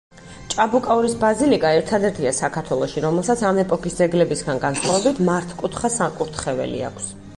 [0.51, 7.13] ჭაბუკაურის ბაზილიკა ერთადერთია საქართველოში, რომელსაც ამ ეპოქის ძეგლებისგან განსხვავებით მართკუთხა საკურთხეველი აქვს.